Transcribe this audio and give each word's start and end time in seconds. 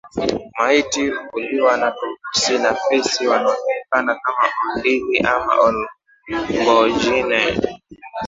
Maiti 0.59 1.09
huliwa 1.31 1.77
na 1.77 1.91
tumbusi 1.91 2.57
na 2.63 2.75
fisi 2.75 3.27
wanaojulikana 3.27 4.15
kama 4.15 4.43
Ondili 4.75 5.19
ama 5.19 5.53
Olngojine 5.59 7.59